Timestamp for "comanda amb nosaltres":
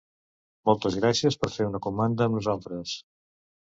1.87-3.01